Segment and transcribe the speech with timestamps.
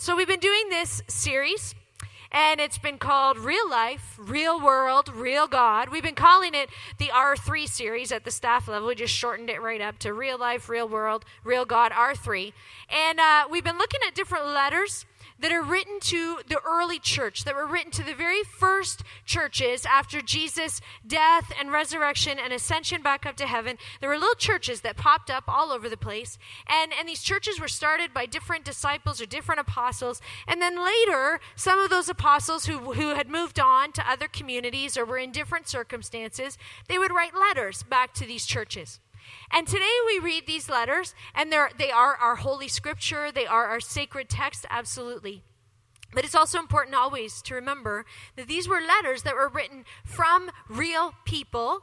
[0.00, 1.74] So we've been doing this series
[2.32, 5.90] and it's been called Real Life, Real World, Real God.
[5.90, 8.88] We've been calling it the R3 series at the staff level.
[8.88, 12.54] We just shortened it right up to Real Life, Real World, Real God, R3.
[12.88, 15.04] And uh, we've been looking at different letters
[15.40, 19.86] that are written to the early church, that were written to the very first churches
[19.86, 23.78] after Jesus' death and resurrection and ascension back up to heaven.
[24.00, 26.38] There were little churches that popped up all over the place.
[26.68, 30.20] And, and these churches were started by different disciples or different apostles.
[30.46, 34.96] And then later, some of those apostles who, who had moved on to other communities
[34.96, 39.00] or were in different circumstances, they would write letters back to these churches.
[39.50, 43.66] And today we read these letters, and they're, they are our holy scripture, they are
[43.66, 45.42] our sacred text, absolutely.
[46.12, 48.04] But it's also important always to remember
[48.36, 51.82] that these were letters that were written from real people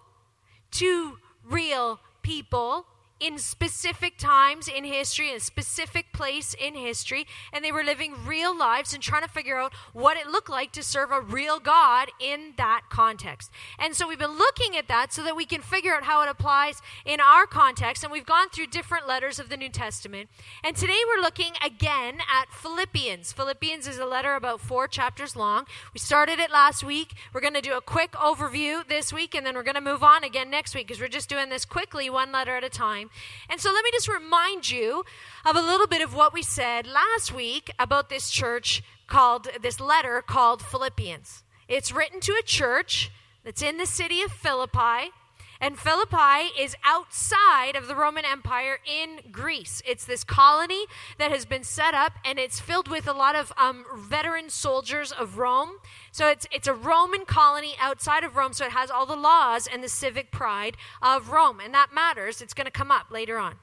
[0.71, 2.85] to real people
[3.19, 8.13] in specific times in history, in a specific place in history, and they were living
[8.25, 11.59] real lives and trying to figure out what it looked like to serve a real
[11.59, 13.51] God in that context.
[13.79, 16.29] And so we've been looking at that so that we can figure out how it
[16.29, 20.29] applies in our context, and we've gone through different letters of the New Testament.
[20.63, 23.33] And today we're looking again at Philippians.
[23.33, 25.65] Philippians is a letter about four chapters long.
[25.93, 27.13] We started it last week.
[27.33, 30.03] We're going to do a quick overview this week, and then we're going to move
[30.03, 33.06] on again next week because we're just doing this quickly, one letter at a time
[33.09, 33.17] time.
[33.49, 35.03] And so let me just remind you
[35.45, 39.79] of a little bit of what we said last week about this church called, this
[39.79, 41.43] letter called Philippians.
[41.67, 43.11] It's written to a church
[43.43, 45.11] that's in the city of Philippi.
[45.59, 49.81] And Philippi is outside of the Roman Empire in Greece.
[49.87, 50.85] It's this colony
[51.17, 55.11] that has been set up, and it's filled with a lot of um, veteran soldiers
[55.11, 55.77] of Rome.
[56.17, 59.67] So it's, it's a Roman colony outside of Rome, so it has all the laws
[59.71, 61.59] and the civic pride of Rome.
[61.59, 62.41] And that matters.
[62.41, 63.53] It's going to come up later on.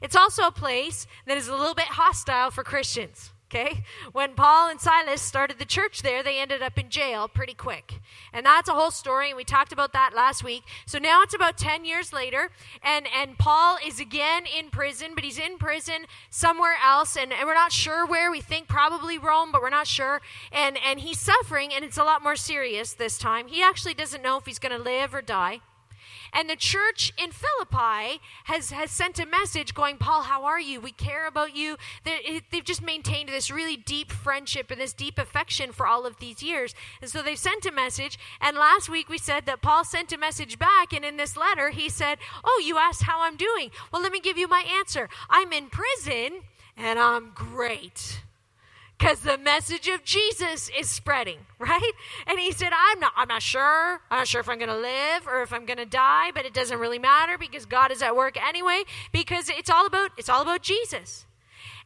[0.00, 3.32] It's also a place that is a little bit hostile for Christians.
[3.48, 3.84] Okay?
[4.10, 8.00] When Paul and Silas started the church there, they ended up in jail pretty quick.
[8.32, 10.64] And that's a whole story, and we talked about that last week.
[10.84, 12.50] So now it's about 10 years later,
[12.82, 17.46] and, and Paul is again in prison, but he's in prison somewhere else, and, and
[17.46, 18.32] we're not sure where.
[18.32, 20.20] We think probably Rome, but we're not sure.
[20.50, 23.46] And, and he's suffering, and it's a lot more serious this time.
[23.46, 25.60] He actually doesn't know if he's going to live or die.
[26.36, 30.82] And the church in Philippi has, has sent a message going, Paul, how are you?
[30.82, 31.78] We care about you.
[32.04, 32.20] They're,
[32.52, 36.42] they've just maintained this really deep friendship and this deep affection for all of these
[36.42, 36.74] years.
[37.00, 38.18] And so they've sent a message.
[38.38, 40.92] And last week we said that Paul sent a message back.
[40.92, 43.70] And in this letter, he said, Oh, you asked how I'm doing.
[43.90, 45.08] Well, let me give you my answer.
[45.30, 46.42] I'm in prison
[46.76, 48.20] and I'm great
[48.98, 51.92] because the message of Jesus is spreading, right?
[52.26, 54.00] And he said, I'm not, I'm not sure.
[54.10, 56.44] I'm not sure if I'm going to live or if I'm going to die, but
[56.44, 60.28] it doesn't really matter because God is at work anyway because it's all about, it's
[60.28, 61.26] all about Jesus.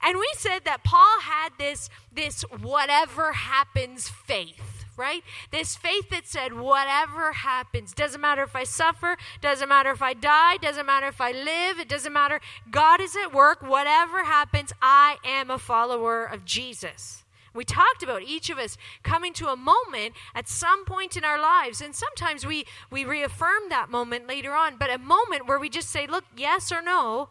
[0.03, 5.23] And we said that Paul had this, this whatever happens faith right?
[5.51, 10.15] This faith that said, whatever happens, doesn't matter if I suffer, doesn't matter if I
[10.15, 12.41] die, doesn't matter if I live, it doesn't matter.
[12.71, 13.63] God is at work.
[13.63, 17.25] Whatever happens, I am a follower of Jesus.
[17.53, 21.41] We talked about each of us coming to a moment at some point in our
[21.41, 25.69] lives, and sometimes we, we reaffirm that moment later on, but a moment where we
[25.69, 27.29] just say, Look, yes or no,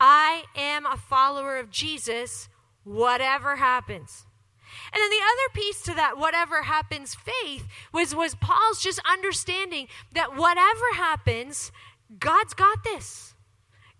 [0.00, 2.48] I am a follower of Jesus,
[2.84, 4.26] whatever happens.
[4.92, 9.88] And then the other piece to that, whatever happens, faith, was, was Paul's just understanding
[10.12, 11.72] that whatever happens,
[12.18, 13.34] God's got this.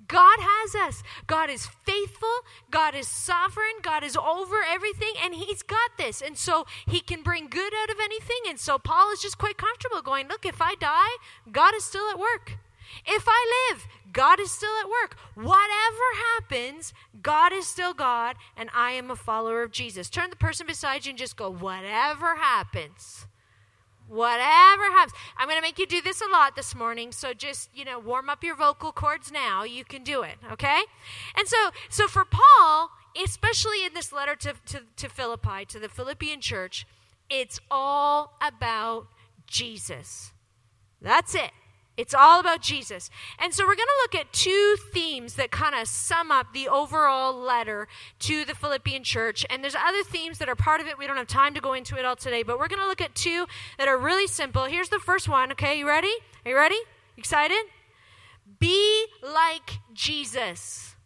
[0.08, 1.04] God has us.
[1.28, 2.40] God is faithful.
[2.70, 3.78] God is sovereign.
[3.80, 6.20] God is over everything, and He's got this.
[6.20, 8.40] And so He can bring good out of anything.
[8.48, 11.16] And so Paul is just quite comfortable going, Look, if I die,
[11.52, 12.58] God is still at work.
[13.06, 15.16] If I live, God is still at work.
[15.34, 16.92] Whatever happens,
[17.22, 20.10] God is still God, and I am a follower of Jesus.
[20.10, 23.26] Turn the person beside you and just go, whatever happens.
[24.08, 25.16] Whatever happens.
[25.38, 27.98] I'm going to make you do this a lot this morning, so just, you know,
[27.98, 29.62] warm up your vocal cords now.
[29.62, 30.80] You can do it, okay?
[31.36, 32.90] And so, so for Paul,
[33.22, 36.86] especially in this letter to, to, to Philippi, to the Philippian church,
[37.28, 39.06] it's all about
[39.46, 40.32] Jesus.
[41.00, 41.52] That's it.
[42.00, 43.10] It's all about Jesus.
[43.38, 46.66] And so we're going to look at two themes that kind of sum up the
[46.66, 47.88] overall letter
[48.20, 49.44] to the Philippian church.
[49.50, 50.96] And there's other themes that are part of it.
[50.96, 53.02] We don't have time to go into it all today, but we're going to look
[53.02, 53.44] at two
[53.76, 54.64] that are really simple.
[54.64, 55.52] Here's the first one.
[55.52, 56.14] Okay, you ready?
[56.46, 56.78] Are you ready?
[57.18, 57.66] Excited?
[58.58, 60.96] Be like Jesus.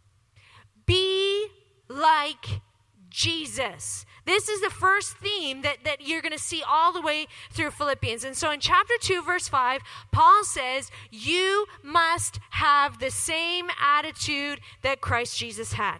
[0.86, 1.48] Be
[1.88, 2.60] like
[3.10, 4.06] Jesus.
[4.24, 7.70] This is the first theme that, that you're going to see all the way through
[7.70, 8.24] Philippians.
[8.24, 9.82] And so in chapter 2, verse 5,
[10.12, 15.98] Paul says, You must have the same attitude that Christ Jesus had.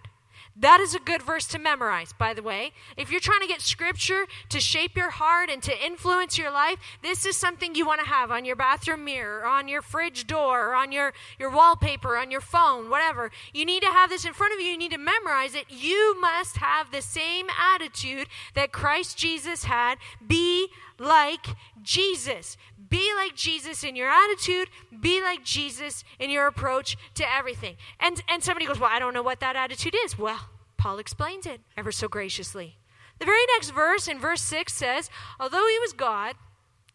[0.57, 2.73] That is a good verse to memorize, by the way.
[2.97, 6.79] If you're trying to get scripture to shape your heart and to influence your life,
[7.03, 10.69] this is something you want to have on your bathroom mirror, on your fridge door,
[10.69, 13.33] or on your, your wallpaper, on your phone, whatever.
[13.53, 14.67] You need to have this in front of you.
[14.67, 15.67] You need to memorize it.
[15.69, 19.99] You must have the same attitude that Christ Jesus had.
[20.25, 20.69] Be
[20.99, 21.47] like
[21.83, 22.57] Jesus.
[22.89, 24.69] Be like Jesus in your attitude.
[25.01, 27.77] Be like Jesus in your approach to everything.
[27.99, 30.19] And, and somebody goes, Well, I don't know what that attitude is.
[30.19, 30.44] Well,
[30.85, 32.77] Paul explains it ever so graciously.
[33.19, 35.09] The very next verse, in verse 6, says,
[35.41, 36.35] Although he was God,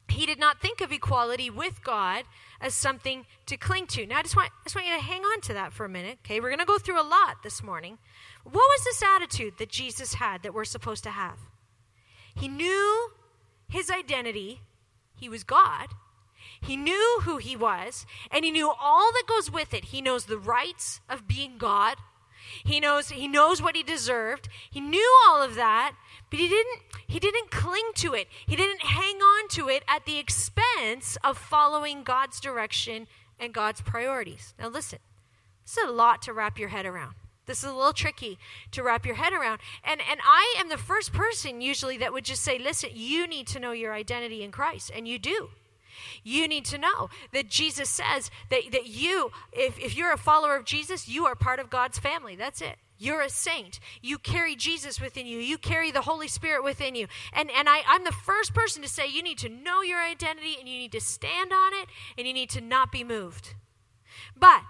[0.10, 2.26] he did not think of equality with God
[2.62, 4.06] as something to cling to.
[4.06, 5.90] Now, I just want, I just want you to hang on to that for a
[5.90, 6.40] minute, okay?
[6.40, 7.98] We're going to go through a lot this morning.
[8.44, 11.40] What was this attitude that Jesus had that we're supposed to have?
[12.36, 13.10] He knew
[13.68, 14.62] his identity,
[15.16, 15.88] he was God.
[16.62, 19.86] He knew who he was, and he knew all that goes with it.
[19.86, 21.98] He knows the rights of being God.
[22.63, 24.50] He knows he knows what he deserved.
[24.69, 25.96] He knew all of that,
[26.30, 28.28] but he didn't he didn't cling to it.
[28.46, 33.07] He didn't hang on to it at the expense of following God's direction
[33.40, 34.54] and God's priorities.
[34.60, 35.00] Now listen.
[35.66, 37.13] This is a lot to wrap your head around.
[37.46, 38.40] This is a little tricky
[38.72, 39.60] to wrap your head around.
[39.84, 43.48] And, and I am the first person usually that would just say, listen, you need
[43.48, 44.92] to know your identity in Christ.
[44.95, 45.50] And you do.
[46.24, 50.56] You need to know that Jesus says that, that you, if, if you're a follower
[50.56, 52.36] of Jesus, you are part of God's family.
[52.36, 52.78] That's it.
[52.98, 53.80] You're a saint.
[54.01, 55.40] You carry Jesus within you.
[55.40, 57.07] You carry the Holy Spirit within you.
[57.31, 60.57] And, and I, I'm the first person to say you need to know your identity
[60.60, 61.88] and you need to stand on it
[62.18, 63.56] and you need to not be moved.
[64.38, 64.63] But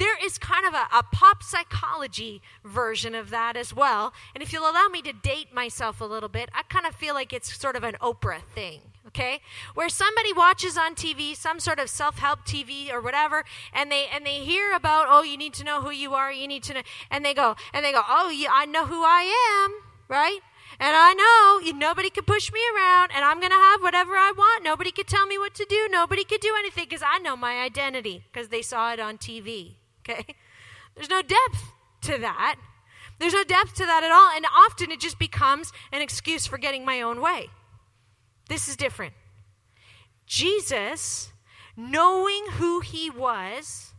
[0.00, 4.14] there is kind of a, a, pop psychology version of that as well.
[4.34, 7.12] And if you'll allow me to date myself a little bit, I kind of feel
[7.12, 8.80] like it's sort of an Oprah thing,
[9.10, 9.40] okay?
[9.74, 14.24] Where somebody watches on TV, some sort of self-help TV or whatever, and they and
[14.24, 16.82] they hear about, oh, you need to know who you are, you need to know,
[17.10, 20.40] and they go and they go, oh, yeah, I know who I am, right?
[20.78, 24.12] And I know you, nobody can push me around, and I'm going to have whatever
[24.12, 24.64] I want.
[24.64, 25.88] Nobody can tell me what to do.
[25.90, 29.74] Nobody can do anything because I know my identity because they saw it on TV.
[30.00, 30.24] Okay?
[30.94, 31.72] There's no depth
[32.02, 32.56] to that.
[33.18, 34.30] There's no depth to that at all.
[34.34, 37.50] And often it just becomes an excuse for getting my own way.
[38.50, 39.14] This is different.
[40.26, 41.32] Jesus,
[41.76, 43.94] knowing who he was,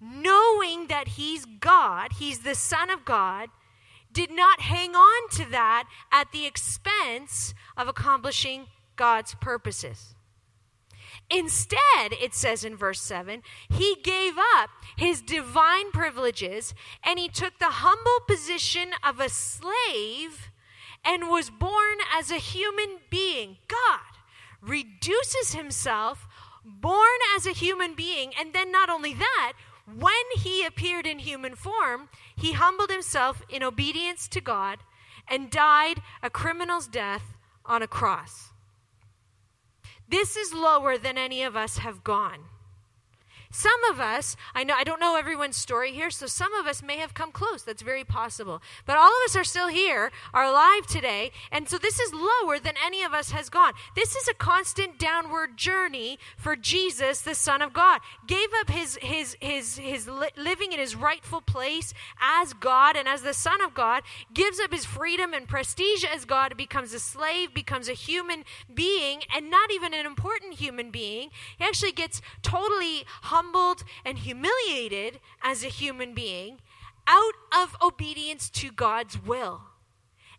[0.00, 3.50] knowing that he's God, he's the Son of God,
[4.10, 10.14] did not hang on to that at the expense of accomplishing God's purposes.
[11.30, 16.74] Instead, it says in verse 7, he gave up his divine privileges
[17.04, 20.50] and he took the humble position of a slave
[21.04, 23.58] and was born as a human being.
[23.68, 24.00] God
[24.60, 26.26] reduces himself,
[26.64, 29.52] born as a human being, and then not only that,
[29.86, 34.78] when he appeared in human form, he humbled himself in obedience to God
[35.26, 38.50] and died a criminal's death on a cross.
[40.08, 42.49] This is lower than any of us have gone.
[43.52, 46.82] Some of us, I know I don't know everyone's story here, so some of us
[46.82, 47.64] may have come close.
[47.64, 48.62] That's very possible.
[48.86, 52.60] But all of us are still here, are alive today, and so this is lower
[52.60, 53.72] than any of us has gone.
[53.96, 58.00] This is a constant downward journey for Jesus, the Son of God.
[58.26, 63.08] Gave up his his his his li- living in his rightful place as God and
[63.08, 67.00] as the Son of God, gives up his freedom and prestige as God, becomes a
[67.00, 71.30] slave, becomes a human being, and not even an important human being.
[71.58, 73.04] He actually gets totally
[73.40, 76.58] humbled and humiliated as a human being
[77.06, 79.62] out of obedience to God's will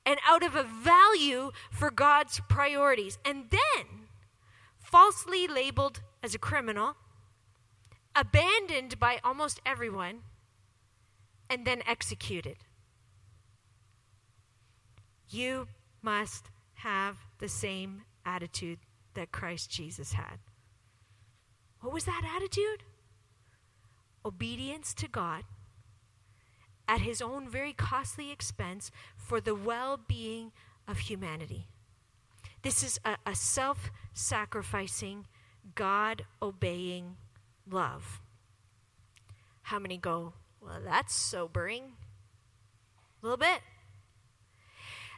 [0.06, 3.18] and out of a value for God's priorities.
[3.26, 3.86] And then
[4.80, 6.96] falsely labeled as a criminal,
[8.16, 10.20] abandoned by almost everyone,
[11.50, 12.58] and then executed.
[15.28, 15.68] You
[16.04, 18.80] must have the same attitude
[19.16, 20.38] that Christ Jesus had.
[21.80, 22.84] What was that attitude?
[24.26, 25.44] Obedience to God
[26.88, 30.52] at his own very costly expense for the well being
[30.88, 31.68] of humanity.
[32.64, 35.26] This is a, a self sacrificing,
[35.76, 37.16] God obeying
[37.70, 38.22] love.
[39.64, 41.94] How many go, well, that's sobering?
[43.22, 43.62] A little bit.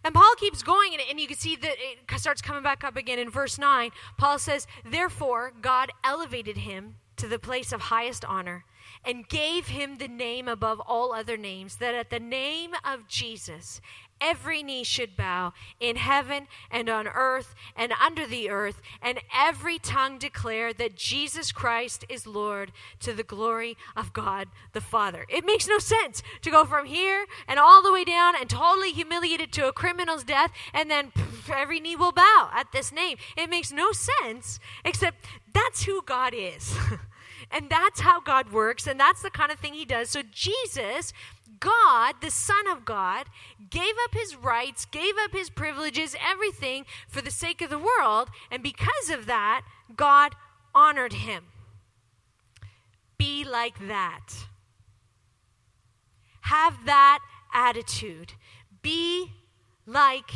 [0.03, 2.97] And Paul keeps going, and, and, you can see that it starts coming back up
[2.97, 3.89] again in verse 9.
[4.17, 8.65] Paul says, Therefore, God elevated him to the place of highest honor
[9.05, 13.81] and gave him the name above all other names, that at the name of Jesus,
[14.21, 19.77] every knee should bow in heaven and on earth and under the earth, and every
[19.77, 25.25] tongue declare that Jesus Christ is Lord to the glory of God the Father.
[25.29, 28.91] It makes no sense to go from here and all the way down and totally
[28.91, 33.17] humiliated to a criminal's death, and then pff, every knee will bow at this name.
[33.35, 36.75] It makes no sense, except that's who God is.
[37.53, 40.09] And that's how God works, and that's the kind of thing He does.
[40.09, 41.13] So, Jesus,
[41.59, 43.27] God, the Son of God,
[43.69, 48.29] gave up His rights, gave up His privileges, everything for the sake of the world.
[48.49, 49.63] And because of that,
[49.95, 50.33] God
[50.73, 51.43] honored Him.
[53.19, 54.33] Be like that.
[56.41, 57.19] Have that
[57.53, 58.33] attitude.
[58.81, 59.31] Be
[59.85, 60.31] like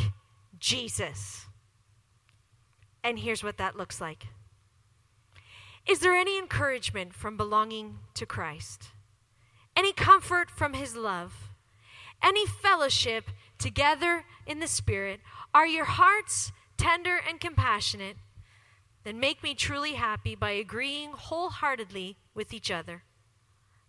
[0.59, 1.47] Jesus.
[3.03, 4.27] And here's what that looks like.
[5.87, 8.89] Is there any encouragement from belonging to Christ?
[9.73, 11.53] Any comfort from His love?
[12.21, 15.21] Any fellowship together in the Spirit?
[15.53, 18.17] Are your hearts tender and compassionate?
[19.05, 23.03] Then make me truly happy by agreeing wholeheartedly with each other,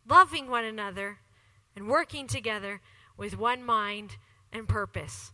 [0.09, 1.19] loving one another,
[1.75, 2.81] and working together
[3.17, 4.19] with one mind
[4.53, 5.33] and purpose.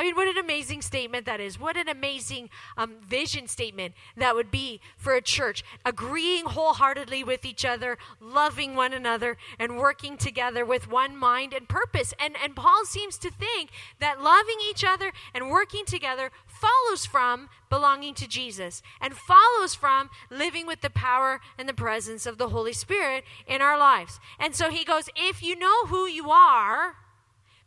[0.00, 1.60] I mean, what an amazing statement that is.
[1.60, 5.62] What an amazing um, vision statement that would be for a church.
[5.84, 11.68] Agreeing wholeheartedly with each other, loving one another, and working together with one mind and
[11.68, 12.14] purpose.
[12.18, 17.50] And, and Paul seems to think that loving each other and working together follows from
[17.68, 22.48] belonging to Jesus and follows from living with the power and the presence of the
[22.48, 24.18] Holy Spirit in our lives.
[24.38, 26.96] And so he goes, If you know who you are,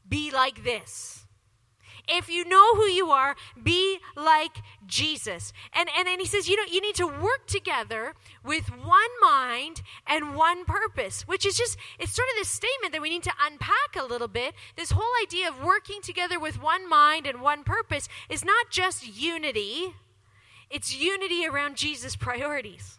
[0.10, 1.23] be like this.
[2.08, 5.54] If you know who you are, be like Jesus.
[5.74, 9.82] And, and then he says, you know, you need to work together with one mind
[10.06, 13.34] and one purpose, which is just, it's sort of this statement that we need to
[13.46, 14.54] unpack a little bit.
[14.76, 19.08] This whole idea of working together with one mind and one purpose is not just
[19.08, 19.96] unity,
[20.70, 22.98] it's unity around Jesus' priorities.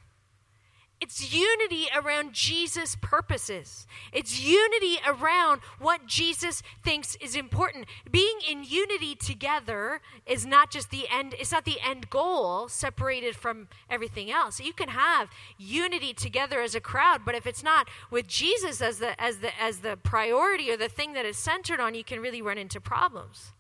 [1.01, 3.87] It's unity around Jesus' purposes.
[4.13, 7.87] It's unity around what Jesus thinks is important.
[8.11, 13.37] Being in unity together is not just the end, it's not the end goal separated
[13.37, 14.61] from everything else.
[14.61, 18.99] You can have unity together as a crowd, but if it's not with Jesus as
[18.99, 22.21] the as the as the priority or the thing that is centered on, you can
[22.21, 23.53] really run into problems.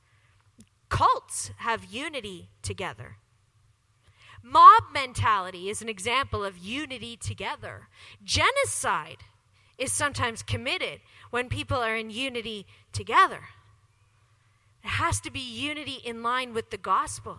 [0.88, 3.18] Cults have unity together.
[4.46, 7.88] Mob mentality is an example of unity together.
[8.22, 9.24] Genocide
[9.78, 13.40] is sometimes committed when people are in unity together.
[14.84, 17.38] It has to be unity in line with the gospel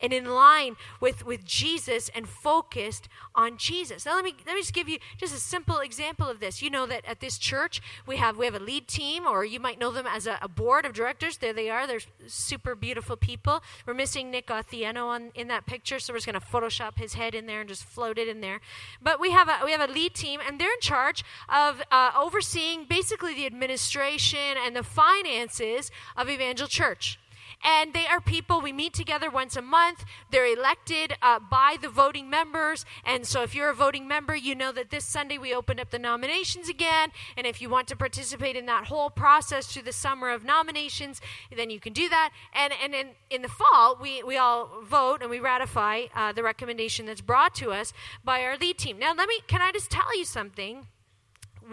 [0.00, 4.06] and in line with, with Jesus and focused on Jesus.
[4.06, 6.62] Now let me let me just give you just a simple example of this.
[6.62, 9.60] You know that at this church we have we have a lead team, or you
[9.60, 11.38] might know them as a, a board of directors.
[11.38, 11.86] There they are.
[11.86, 13.62] They're super beautiful people.
[13.86, 17.34] We're missing Nick Othieno on in that picture, so we're just to Photoshop his head
[17.34, 18.60] in there and just float it in there.
[19.02, 22.12] But we have a we have a lead team, and they're in charge of uh,
[22.18, 27.18] overseeing basically the administration and the finances of Evangel Church.
[27.64, 30.04] And they are people, we meet together once a month.
[30.30, 32.84] They're elected uh, by the voting members.
[33.04, 35.90] And so if you're a voting member, you know that this Sunday we opened up
[35.90, 37.10] the nominations again.
[37.36, 41.20] And if you want to participate in that whole process through the summer of nominations,
[41.54, 42.30] then you can do that.
[42.54, 46.42] And, and in, in the fall, we, we all vote and we ratify uh, the
[46.42, 47.92] recommendation that's brought to us
[48.24, 48.98] by our lead team.
[48.98, 50.86] Now, let me, can I just tell you something?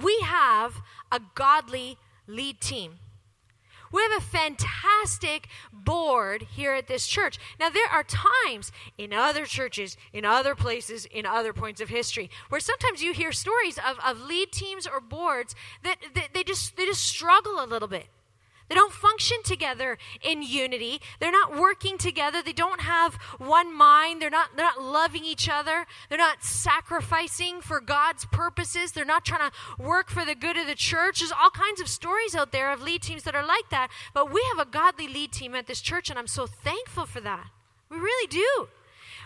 [0.01, 2.99] We have a godly lead team.
[3.95, 7.39] We have a fantastic board here at this church.
[7.61, 12.29] Now, there are times in other churches, in other places, in other points of history,
[12.49, 16.75] where sometimes you hear stories of, of lead teams or boards that, that they just
[16.75, 18.07] they just struggle a little bit.
[18.67, 21.01] They don't function together in unity.
[21.19, 22.41] They're not working together.
[22.41, 24.21] They don't have one mind.
[24.21, 25.85] They're not, they're not loving each other.
[26.09, 28.91] They're not sacrificing for God's purposes.
[28.91, 31.19] They're not trying to work for the good of the church.
[31.19, 33.89] There's all kinds of stories out there of lead teams that are like that.
[34.13, 37.21] But we have a godly lead team at this church, and I'm so thankful for
[37.21, 37.47] that.
[37.89, 38.67] We really do.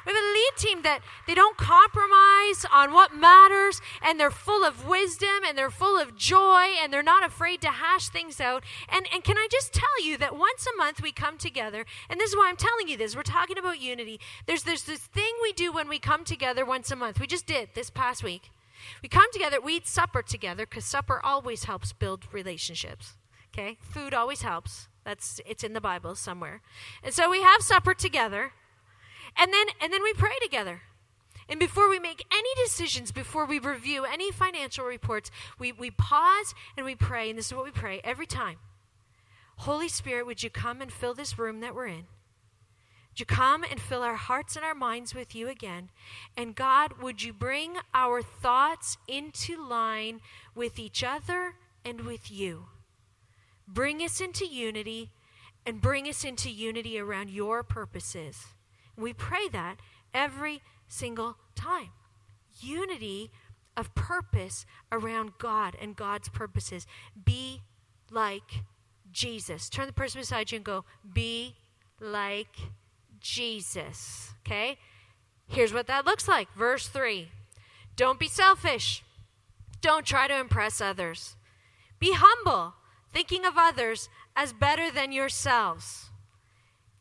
[0.05, 4.63] We have a lead team that they don't compromise on what matters and they're full
[4.63, 8.63] of wisdom and they're full of joy and they're not afraid to hash things out.
[8.89, 12.19] And, and can I just tell you that once a month we come together, and
[12.19, 14.19] this is why I'm telling you this, we're talking about unity.
[14.45, 17.19] There's, there's this thing we do when we come together once a month.
[17.19, 18.51] We just did this past week.
[19.03, 23.13] We come together, we eat supper together because supper always helps build relationships.
[23.53, 23.77] Okay?
[23.81, 24.87] Food always helps.
[25.03, 26.61] That's it's in the Bible somewhere.
[27.03, 28.53] And so we have supper together.
[29.37, 30.81] And then and then we pray together.
[31.47, 36.53] And before we make any decisions, before we review any financial reports, we, we pause
[36.77, 37.29] and we pray.
[37.29, 38.57] And this is what we pray every time
[39.59, 42.05] Holy Spirit, would you come and fill this room that we're in?
[43.11, 45.89] Would you come and fill our hearts and our minds with you again?
[46.37, 50.21] And God, would you bring our thoughts into line
[50.55, 52.67] with each other and with you?
[53.67, 55.11] Bring us into unity
[55.65, 58.45] and bring us into unity around your purposes.
[58.99, 59.77] We pray that
[60.13, 61.89] every single time.
[62.59, 63.31] Unity
[63.77, 66.85] of purpose around God and God's purposes.
[67.23, 67.61] Be
[68.11, 68.63] like
[69.11, 69.69] Jesus.
[69.69, 71.55] Turn the person beside you and go, Be
[71.99, 72.55] like
[73.19, 74.33] Jesus.
[74.45, 74.77] Okay?
[75.47, 76.53] Here's what that looks like.
[76.53, 77.29] Verse 3
[77.95, 79.03] Don't be selfish.
[79.81, 81.37] Don't try to impress others.
[81.99, 82.73] Be humble,
[83.13, 86.09] thinking of others as better than yourselves.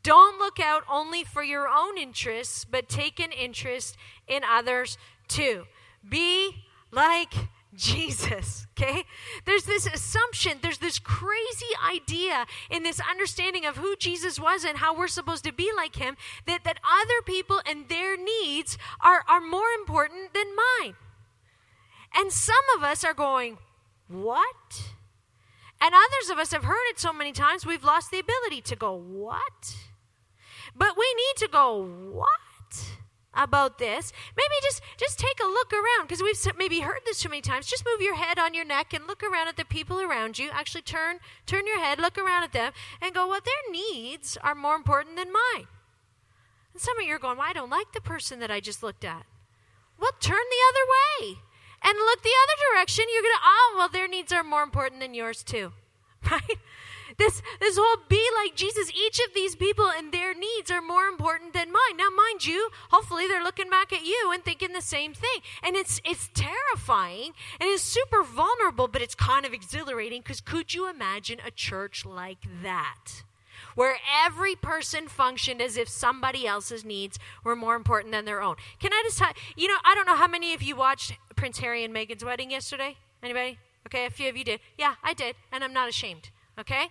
[0.09, 3.95] Don't look out only for your own interests, but take an interest
[4.27, 4.97] in others
[5.27, 5.65] too.
[6.09, 7.31] Be like
[7.75, 9.03] Jesus, okay?
[9.45, 14.79] There's this assumption, there's this crazy idea in this understanding of who Jesus was and
[14.79, 19.23] how we're supposed to be like him that, that other people and their needs are,
[19.27, 20.95] are more important than mine.
[22.15, 23.59] And some of us are going,
[24.07, 24.89] What?
[25.79, 28.75] And others of us have heard it so many times we've lost the ability to
[28.75, 29.75] go, What?
[30.75, 32.29] But we need to go, What?
[33.33, 34.11] about this?
[34.35, 37.67] Maybe just just take a look around because we've maybe heard this too many times.
[37.67, 40.49] Just move your head on your neck and look around at the people around you.
[40.51, 44.55] Actually turn turn your head look around at them and go well their needs are
[44.55, 45.67] more important than mine.
[46.73, 48.83] And some of you are going well i don't like the person that i just
[48.83, 49.25] looked at.
[49.99, 51.39] Well turn the other way
[51.83, 53.05] and look the other direction.
[53.13, 55.71] You're gonna oh well their needs are more important than yours too.
[56.29, 56.57] Right
[57.19, 61.05] this, this whole be like Jesus, each of these people and their needs are more
[61.05, 61.97] important than mine.
[61.97, 65.41] Now, mind you, hopefully they're looking back at you and thinking the same thing.
[65.61, 70.73] And it's, it's terrifying and it's super vulnerable, but it's kind of exhilarating because could
[70.73, 73.23] you imagine a church like that?
[73.75, 78.55] Where every person functioned as if somebody else's needs were more important than their own.
[78.79, 79.21] Can I just
[79.55, 82.51] you know, I don't know how many of you watched Prince Harry and Meghan's wedding
[82.51, 82.97] yesterday?
[83.21, 83.59] Anybody?
[83.85, 84.59] Okay, a few of you did.
[84.77, 86.29] Yeah, I did, and I'm not ashamed.
[86.57, 86.87] Okay?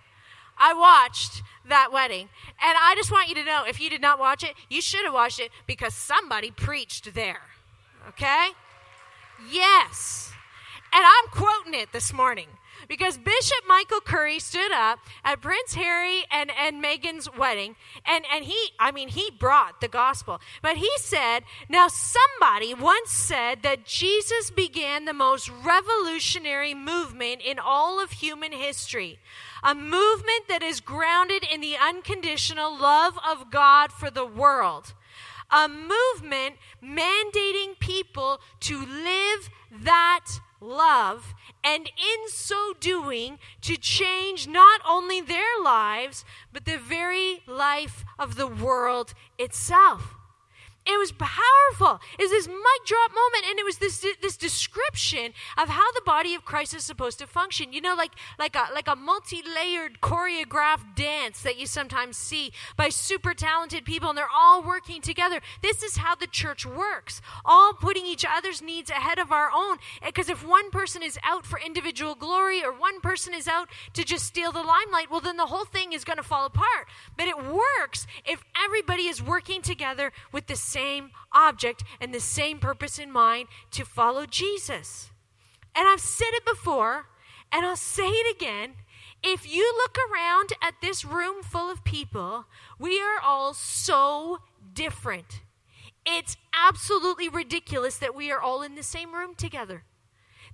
[0.58, 2.28] I watched that wedding.
[2.62, 5.04] And I just want you to know if you did not watch it, you should
[5.04, 7.42] have watched it because somebody preached there.
[8.08, 8.48] Okay?
[9.50, 10.32] Yes.
[10.92, 12.48] And I'm quoting it this morning
[12.88, 18.44] because Bishop Michael Curry stood up at Prince Harry and, and Meghan's wedding, and, and
[18.44, 20.40] he, I mean, he brought the gospel.
[20.62, 27.58] But he said, now somebody once said that Jesus began the most revolutionary movement in
[27.58, 29.18] all of human history
[29.62, 34.94] a movement that is grounded in the unconditional love of God for the world,
[35.50, 39.50] a movement mandating people to live
[39.82, 40.26] that
[40.60, 48.04] love, and in so doing, to change not only their lives, but the very life
[48.18, 50.17] of the world itself
[50.88, 52.00] it was powerful.
[52.18, 56.00] It was this mic drop moment, and it was this this description of how the
[56.04, 57.74] body of Christ is supposed to function.
[57.74, 62.88] You know, like like a like a multi-layered choreographed dance that you sometimes see by
[62.88, 65.40] super talented people, and they're all working together.
[65.62, 69.76] This is how the church works, all putting each other's needs ahead of our own.
[70.04, 74.04] Because if one person is out for individual glory, or one person is out to
[74.04, 76.86] just steal the limelight, well, then the whole thing is going to fall apart.
[77.16, 82.20] But it works if everybody is working together with the same same object and the
[82.20, 85.10] same purpose in mind to follow Jesus.
[85.74, 87.06] And I've said it before,
[87.50, 88.74] and I'll say it again.
[89.22, 92.44] If you look around at this room full of people,
[92.78, 94.38] we are all so
[94.72, 95.40] different.
[96.06, 99.82] It's absolutely ridiculous that we are all in the same room together.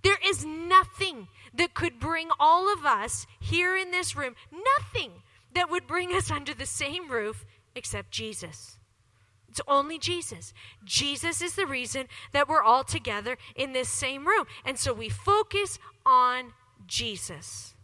[0.02, 5.22] There is nothing that could bring all of us here in this room, nothing
[5.54, 8.78] that would bring us under the same roof except Jesus.
[9.54, 10.52] It's only Jesus.
[10.84, 14.46] Jesus is the reason that we're all together in this same room.
[14.64, 16.54] And so we focus on
[16.88, 17.76] Jesus.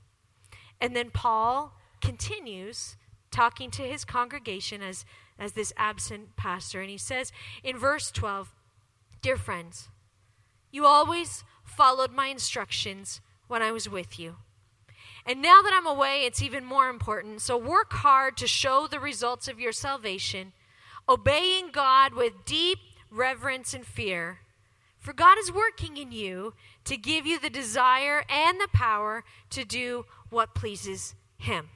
[0.80, 2.96] And then Paul continues
[3.30, 5.04] talking to his congregation as,
[5.38, 6.80] as this absent pastor.
[6.80, 7.30] And he says
[7.62, 8.52] in verse 12
[9.22, 9.90] Dear friends,
[10.72, 14.38] you always followed my instructions when I was with you.
[15.24, 17.42] And now that I'm away, it's even more important.
[17.42, 20.52] So work hard to show the results of your salvation
[21.10, 22.78] obeying God with deep
[23.10, 24.38] reverence and fear.
[25.00, 29.64] For God is working in you to give you the desire and the power to
[29.64, 31.70] do what pleases Him.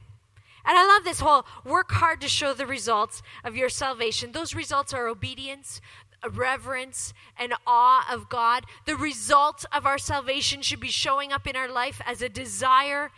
[0.64, 4.33] And I love this whole work hard to show the results of your salvation.
[4.33, 5.81] Those results are obedience,
[6.33, 8.64] reverence, and awe of God.
[8.87, 13.11] The results of our salvation should be showing up in our life as a desire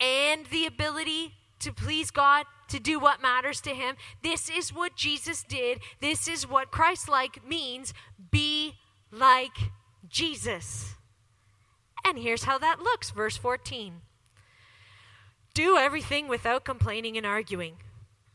[0.00, 3.96] and the ability to please God, to do what matters to Him.
[4.22, 5.80] This is what Jesus did.
[6.00, 7.94] This is what Christ like means.
[8.30, 8.74] Be
[9.10, 9.56] like
[10.08, 10.94] Jesus.
[12.04, 14.00] And here's how that looks verse 14.
[15.52, 17.76] Do everything without complaining and arguing,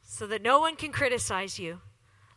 [0.04, 1.80] so that no one can criticize you.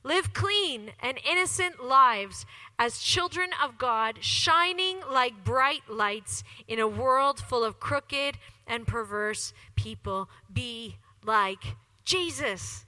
[0.05, 2.47] Live clean and innocent lives
[2.79, 8.87] as children of God, shining like bright lights in a world full of crooked and
[8.87, 10.29] perverse people.
[10.53, 12.85] Be like Jesus.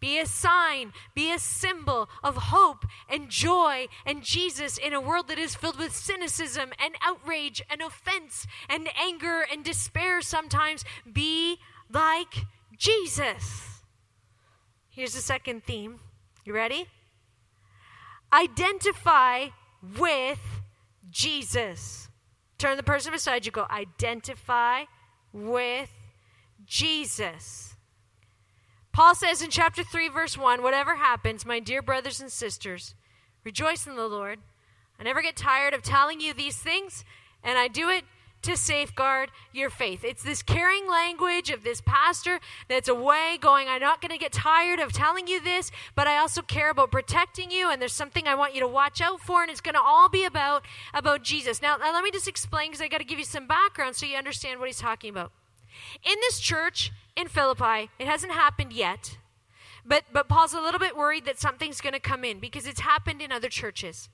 [0.00, 5.28] Be a sign, be a symbol of hope and joy and Jesus in a world
[5.28, 10.84] that is filled with cynicism and outrage and offense and anger and despair sometimes.
[11.10, 11.56] Be
[11.90, 12.44] like
[12.76, 13.80] Jesus.
[14.90, 16.00] Here's the second theme.
[16.44, 16.86] You ready?
[18.30, 19.46] Identify
[19.98, 20.40] with
[21.10, 22.10] Jesus.
[22.58, 24.84] Turn the person beside you, go, identify
[25.34, 25.90] with
[26.64, 27.74] Jesus.
[28.92, 32.94] Paul says in chapter 3, verse 1 Whatever happens, my dear brothers and sisters,
[33.42, 34.38] rejoice in the Lord.
[34.98, 37.04] I never get tired of telling you these things,
[37.42, 38.04] and I do it
[38.44, 40.04] to safeguard your faith.
[40.04, 44.32] It's this caring language of this pastor that's away going, I'm not going to get
[44.32, 48.26] tired of telling you this, but I also care about protecting you, and there's something
[48.26, 51.22] I want you to watch out for, and it's going to all be about, about
[51.22, 51.62] Jesus.
[51.62, 54.06] Now, now let me just explain because I got to give you some background so
[54.06, 55.32] you understand what he's talking about.
[56.04, 59.18] In this church in Philippi, it hasn't happened yet.
[59.86, 62.80] But, but Paul's a little bit worried that something's going to come in because it's
[62.80, 64.08] happened in other churches.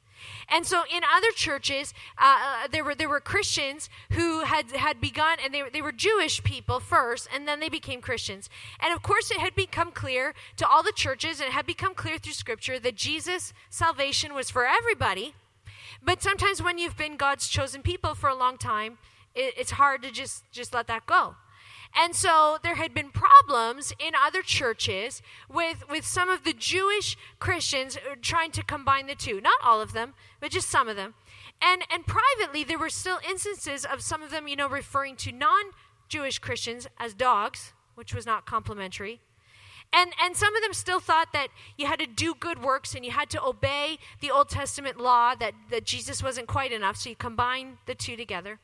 [0.48, 5.00] And so in other churches, uh, uh, there were there were Christians who had had
[5.00, 8.48] begun, and they, they were Jewish people first, and then they became Christians.
[8.80, 11.94] And of course, it had become clear to all the churches, and it had become
[11.94, 15.34] clear through Scripture that Jesus' salvation was for everybody.
[16.02, 18.98] But sometimes when you've been God's chosen people for a long time,
[19.34, 21.36] it, it's hard to just just let that go.
[21.94, 27.16] And so there had been problems in other churches with, with some of the Jewish
[27.38, 29.40] Christians uh, trying to combine the two.
[29.40, 31.14] Not all of them, but just some of them.
[31.60, 35.32] And, and privately, there were still instances of some of them, you know, referring to
[35.32, 35.66] non
[36.08, 39.20] Jewish Christians as dogs, which was not complimentary.
[39.92, 43.04] And, and some of them still thought that you had to do good works and
[43.04, 47.10] you had to obey the Old Testament law, that, that Jesus wasn't quite enough, so
[47.10, 48.60] you combine the two together.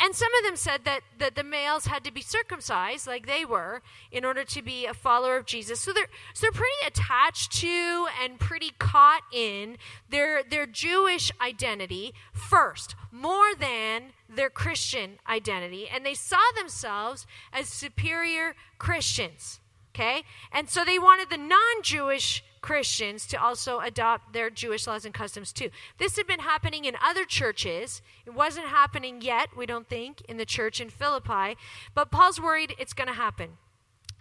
[0.00, 3.44] And some of them said that, that the males had to be circumcised, like they
[3.44, 5.80] were, in order to be a follower of Jesus.
[5.80, 9.76] So they're, so they're pretty attached to and pretty caught in
[10.08, 15.88] their, their Jewish identity first, more than their Christian identity.
[15.92, 19.60] And they saw themselves as superior Christians.
[19.94, 20.24] Okay?
[20.50, 25.12] And so they wanted the non Jewish Christians to also adopt their Jewish laws and
[25.12, 25.68] customs too.
[25.98, 28.00] This had been happening in other churches.
[28.24, 31.58] It wasn't happening yet, we don't think, in the church in Philippi,
[31.94, 33.58] but Paul's worried it's going to happen.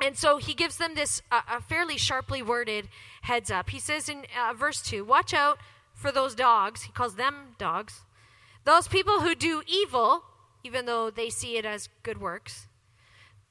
[0.02, 2.90] And so he gives them this uh, a fairly sharply worded
[3.22, 3.70] heads up.
[3.70, 5.58] He says in uh, verse 2 Watch out
[5.94, 6.82] for those dogs.
[6.82, 8.02] He calls them dogs.
[8.66, 10.26] Those people who do evil,
[10.66, 12.68] even though they see it as good works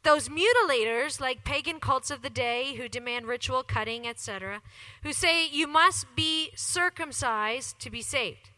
[0.04, 4.60] those mutilators, like pagan cults of the day who demand ritual cutting, etc.,
[5.02, 8.50] who say you must be circumcised to be saved.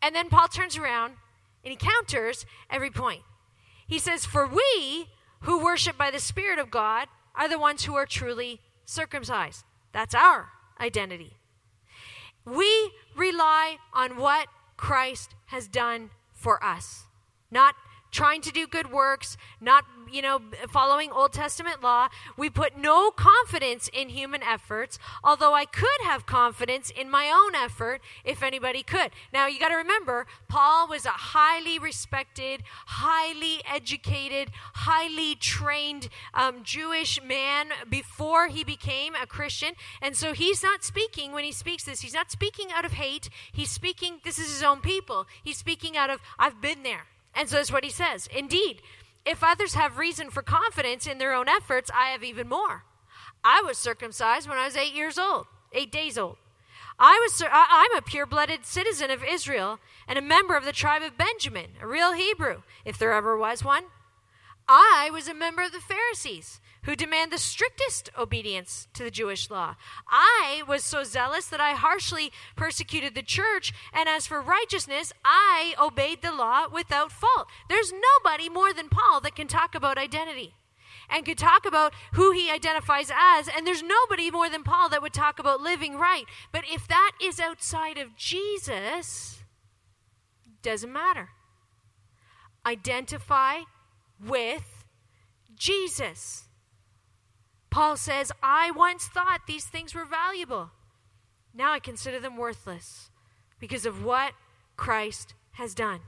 [0.00, 1.14] And then Paul turns around
[1.64, 3.22] and he counters every point.
[3.86, 5.08] He says, For we
[5.42, 9.64] who worship by the Spirit of God are the ones who are truly circumcised.
[9.92, 10.48] That's our
[10.80, 11.36] identity.
[12.44, 17.04] We rely on what Christ has done for us,
[17.50, 17.76] not
[18.12, 22.08] trying to do good works, not you know, following Old Testament law.
[22.36, 27.54] We put no confidence in human efforts, although I could have confidence in my own
[27.54, 29.10] effort if anybody could.
[29.32, 36.62] Now, you got to remember, Paul was a highly respected, highly educated, highly trained um,
[36.62, 39.72] Jewish man before he became a Christian.
[40.02, 43.30] And so he's not speaking, when he speaks this, he's not speaking out of hate.
[43.50, 45.26] He's speaking, this is his own people.
[45.42, 47.06] He's speaking out of, I've been there.
[47.34, 48.28] And so that's what he says.
[48.34, 48.82] Indeed,
[49.24, 52.84] if others have reason for confidence in their own efforts, I have even more.
[53.44, 56.36] I was circumcised when I was eight years old, eight days old.
[56.98, 61.02] I was, I'm a pure blooded citizen of Israel and a member of the tribe
[61.02, 63.84] of Benjamin, a real Hebrew, if there ever was one.
[64.68, 69.50] I was a member of the Pharisees who demand the strictest obedience to the Jewish
[69.50, 69.76] law.
[70.08, 75.74] I was so zealous that I harshly persecuted the church, and as for righteousness, I
[75.80, 77.46] obeyed the law without fault.
[77.68, 80.54] There's nobody more than Paul that can talk about identity
[81.08, 85.02] and could talk about who he identifies as, and there's nobody more than Paul that
[85.02, 86.24] would talk about living right.
[86.50, 89.42] But if that is outside of Jesus,
[90.62, 91.30] doesn't matter.
[92.64, 93.60] Identify
[94.24, 94.84] with
[95.54, 96.44] Jesus.
[97.72, 100.72] Paul says, I once thought these things were valuable.
[101.54, 103.10] Now I consider them worthless
[103.58, 104.34] because of what
[104.76, 106.00] Christ has done.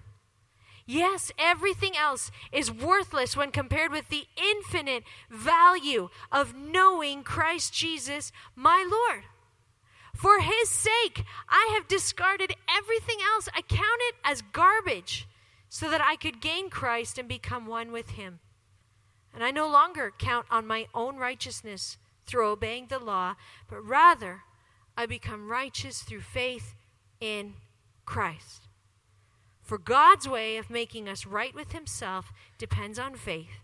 [0.84, 8.30] Yes, everything else is worthless when compared with the infinite value of knowing Christ Jesus,
[8.54, 9.24] my Lord.
[10.14, 13.48] For his sake, I have discarded everything else.
[13.54, 15.26] I count it as garbage
[15.70, 18.40] so that I could gain Christ and become one with him.
[19.34, 23.34] And I no longer count on my own righteousness through obeying the law,
[23.68, 24.42] but rather
[24.96, 26.74] I become righteous through faith
[27.20, 27.54] in
[28.06, 28.68] Christ.
[29.62, 33.60] For God's way of making us right with Himself depends on faith.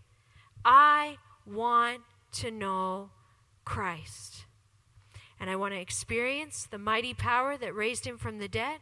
[0.65, 2.01] I want
[2.33, 3.11] to know
[3.65, 4.45] Christ.
[5.39, 8.79] And I want to experience the mighty power that raised Him from the dead.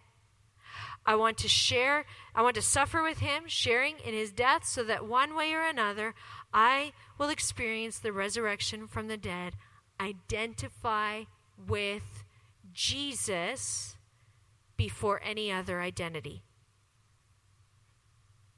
[1.06, 4.84] I want to share, I want to suffer with Him, sharing in His death, so
[4.84, 6.16] that one way or another
[6.54, 9.54] I will experience the resurrection from the dead.
[10.00, 11.24] Identify
[11.68, 12.24] with
[12.74, 13.98] Jesus
[14.78, 16.44] before any other identity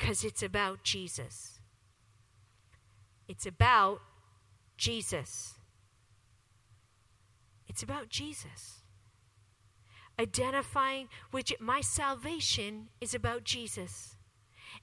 [0.02, 1.60] because it's about Jesus.
[3.28, 4.02] It's about
[4.76, 5.54] Jesus.
[7.68, 8.82] It's about Jesus.
[10.20, 14.16] Identifying which my salvation is about Jesus.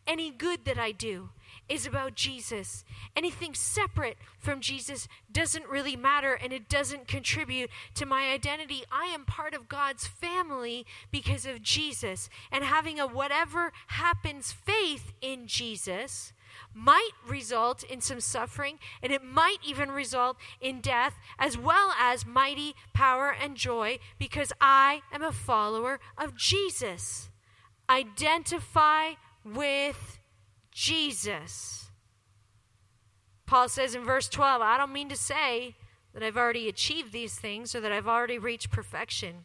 [0.06, 1.30] Any good that I do
[1.68, 2.84] is about Jesus.
[3.14, 8.82] Anything separate from Jesus doesn't really matter and it doesn't contribute to my identity.
[8.90, 12.28] I am part of God's family because of Jesus.
[12.50, 16.32] And having a whatever happens faith in Jesus
[16.74, 22.26] might result in some suffering and it might even result in death as well as
[22.26, 27.30] mighty power and joy because I am a follower of Jesus.
[27.88, 29.12] Identify
[29.44, 30.18] with
[30.78, 31.90] Jesus.
[33.46, 35.74] Paul says in verse 12, I don't mean to say
[36.14, 39.44] that I've already achieved these things or that I've already reached perfection,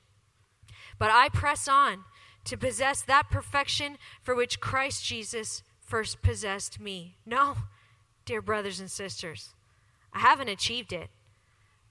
[1.00, 2.04] but I press on
[2.44, 7.16] to possess that perfection for which Christ Jesus first possessed me.
[7.26, 7.58] No,
[8.26, 9.56] dear brothers and sisters,
[10.14, 11.10] I haven't achieved it,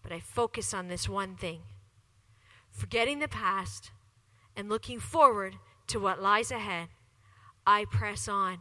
[0.05, 1.63] but I focus on this one thing
[2.71, 3.91] forgetting the past
[4.57, 5.57] and looking forward
[5.89, 6.89] to what lies ahead.
[7.67, 8.59] I press on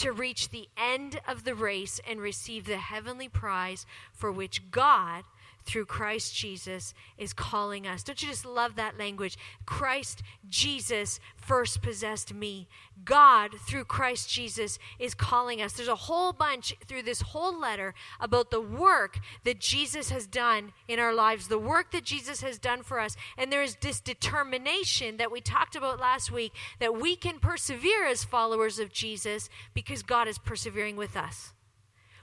[0.00, 3.84] to reach the end of the race and receive the heavenly prize
[4.14, 5.24] for which God
[5.64, 8.02] through Christ Jesus is calling us.
[8.02, 9.38] Don't you just love that language?
[9.66, 12.68] Christ Jesus first possessed me.
[13.04, 15.72] God, through Christ Jesus, is calling us.
[15.72, 20.72] There's a whole bunch through this whole letter about the work that Jesus has done
[20.88, 23.16] in our lives, the work that Jesus has done for us.
[23.38, 28.06] And there is this determination that we talked about last week that we can persevere
[28.06, 31.52] as followers of Jesus because God is persevering with us.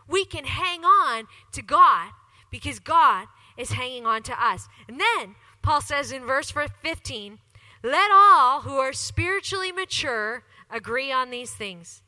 [0.07, 2.11] We can hang on to God
[2.51, 4.67] because God is hanging on to us.
[4.87, 7.39] And then Paul says in verse 15,
[7.83, 12.01] let all who are spiritually mature agree on these things.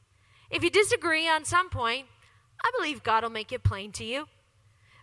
[0.50, 2.08] If you disagree on some point,
[2.64, 4.28] I believe God will make it plain to you.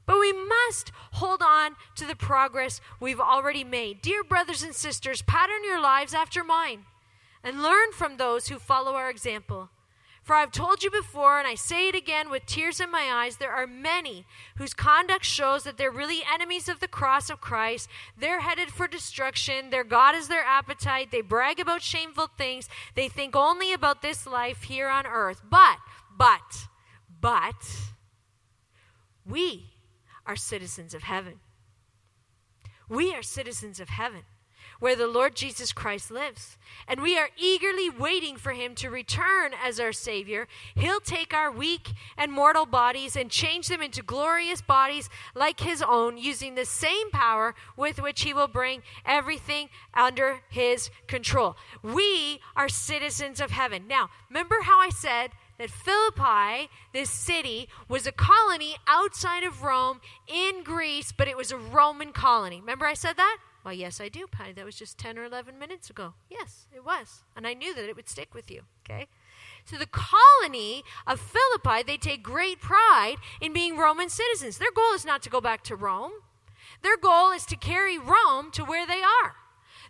[0.04, 4.02] But we must hold on to the progress we've already made.
[4.02, 6.84] Dear brothers and sisters, pattern your lives after mine
[7.42, 9.70] and learn from those who follow our example.
[10.26, 13.36] For I've told you before, and I say it again with tears in my eyes,
[13.36, 17.88] there are many whose conduct shows that they're really enemies of the cross of Christ.
[18.18, 19.70] They're headed for destruction.
[19.70, 21.12] Their God is their appetite.
[21.12, 22.68] They brag about shameful things.
[22.96, 25.42] They think only about this life here on earth.
[25.48, 25.78] But,
[26.18, 26.66] but,
[27.20, 27.92] but,
[29.24, 29.74] we
[30.26, 31.34] are citizens of heaven.
[32.88, 34.22] We are citizens of heaven
[34.80, 36.56] where the Lord Jesus Christ lives.
[36.88, 40.46] And we are eagerly waiting for him to return as our Savior.
[40.74, 45.82] He'll take our weak and mortal bodies and change them into glorious bodies like his
[45.82, 51.56] own, using the same power with which he will bring everything under his control.
[51.82, 53.86] We are citizens of heaven.
[53.88, 60.00] Now, remember how I said that Philippi, this city, was a colony outside of Rome
[60.28, 62.60] in Greece, but it was a Roman colony.
[62.60, 63.38] Remember I said that?
[63.66, 64.52] Well, yes, I do, Patty.
[64.52, 66.14] That was just 10 or 11 minutes ago.
[66.30, 67.24] Yes, it was.
[67.34, 69.08] And I knew that it would stick with you, okay?
[69.64, 74.58] So the colony of Philippi, they take great pride in being Roman citizens.
[74.58, 76.12] Their goal is not to go back to Rome.
[76.82, 79.34] Their goal is to carry Rome to where they are.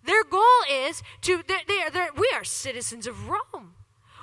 [0.03, 3.75] Their goal is to, they're, they're, they're, we are citizens of Rome.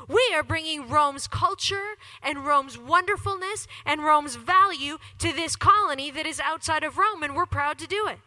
[0.08, 6.26] We are bringing Rome's culture and Rome's wonderfulness and Rome's value to this colony that
[6.26, 8.18] is outside of Rome, and we're proud to do it.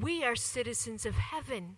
[0.00, 1.76] We are citizens of heaven.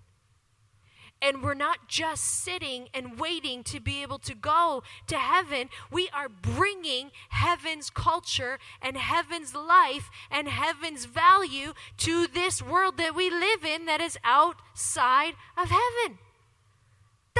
[1.22, 5.70] And we're not just sitting and waiting to be able to go to heaven.
[5.90, 13.14] We are bringing heaven's culture and heaven's life and heaven's value to this world that
[13.14, 16.18] we live in that is outside of heaven.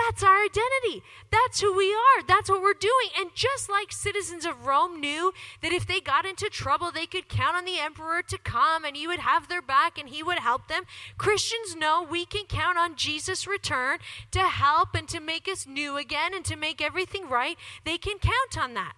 [0.06, 1.02] That's our identity.
[1.32, 2.22] That's who we are.
[2.26, 3.08] That's what we're doing.
[3.18, 7.28] And just like citizens of Rome knew that if they got into trouble, they could
[7.28, 10.38] count on the emperor to come and he would have their back and he would
[10.38, 10.84] help them,
[11.18, 13.98] Christians know we can count on Jesus' return
[14.30, 17.56] to help and to make us new again and to make everything right.
[17.84, 18.94] They can count on that.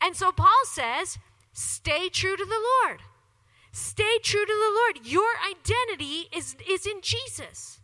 [0.00, 1.18] And so Paul says,
[1.54, 3.00] stay true to the Lord.
[3.72, 5.06] Stay true to the Lord.
[5.06, 7.77] Your identity is, is in Jesus.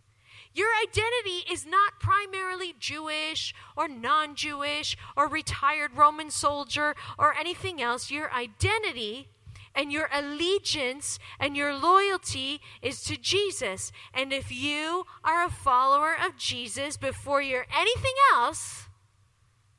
[0.55, 7.83] Your identity is not primarily Jewish or non Jewish or retired Roman soldier or anything
[7.83, 8.11] else.
[8.11, 9.29] Your identity
[9.75, 13.91] and your allegiance and your loyalty is to Jesus.
[14.15, 18.87] And if you are a follower of Jesus before you're anything else,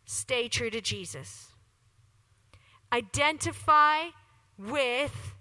[0.04, 1.48] stay true to Jesus.
[2.92, 4.08] Identify
[4.58, 5.34] with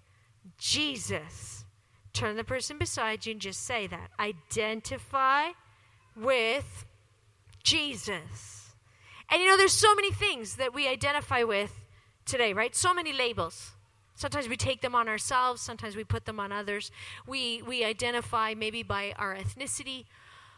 [0.59, 1.64] Jesus
[2.15, 4.11] turn the person beside you and just say that.
[4.19, 5.49] Identify
[6.17, 6.87] with
[7.63, 8.71] Jesus.
[9.31, 11.85] And you know, there's so many things that we identify with
[12.25, 12.75] today, right?
[12.75, 13.73] So many labels.
[14.15, 16.93] Sometimes we take them on ourselves, sometimes we put them on others.
[17.27, 20.05] We, we identify maybe by our ethnicity